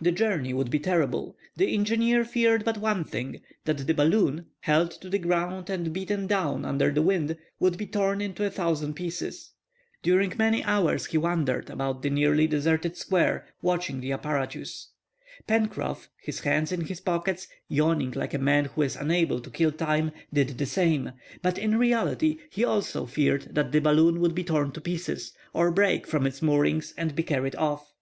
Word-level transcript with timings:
The 0.00 0.10
journey 0.10 0.52
would 0.52 0.70
be 0.70 0.80
terrible. 0.80 1.36
The 1.54 1.72
engineer 1.72 2.24
feared 2.24 2.64
but 2.64 2.78
one 2.78 3.04
thing; 3.04 3.42
that 3.64 3.86
the 3.86 3.94
balloon, 3.94 4.46
held 4.62 4.90
to 5.02 5.08
the 5.08 5.20
ground 5.20 5.70
and 5.70 5.92
beaten 5.92 6.26
down 6.26 6.64
under 6.64 6.90
the 6.90 7.00
wind, 7.00 7.36
would 7.60 7.78
be 7.78 7.86
torn 7.86 8.20
into 8.20 8.44
a 8.44 8.50
thousand 8.50 8.94
pieces. 8.94 9.52
During 10.02 10.32
many 10.36 10.64
hours 10.64 11.06
he 11.06 11.16
wandered 11.18 11.70
about 11.70 12.02
the 12.02 12.10
nearly 12.10 12.48
deserted 12.48 12.96
square, 12.96 13.46
watching 13.62 14.00
the 14.00 14.10
apparatus. 14.10 14.88
Pencroff, 15.46 16.08
his 16.20 16.40
hands 16.40 16.72
in 16.72 16.86
his 16.86 17.00
pockets, 17.00 17.46
yawning 17.68 18.10
like 18.16 18.34
a 18.34 18.38
man 18.38 18.64
who 18.64 18.82
is 18.82 18.96
unable 18.96 19.38
to 19.38 19.48
kill 19.48 19.70
time, 19.70 20.10
did 20.32 20.58
the 20.58 20.66
same; 20.66 21.12
but 21.40 21.56
in 21.56 21.78
reality 21.78 22.38
he 22.50 22.64
also 22.64 23.06
feared 23.06 23.42
that 23.54 23.70
the 23.70 23.78
balloon 23.80 24.18
would 24.18 24.34
be 24.34 24.42
torn 24.42 24.72
to 24.72 24.80
pieces, 24.80 25.32
or 25.54 25.70
break 25.70 26.04
from 26.08 26.26
its 26.26 26.42
moorings 26.42 26.92
and 26.98 27.14
be 27.14 27.22
carried 27.22 27.54
off. 27.54 27.92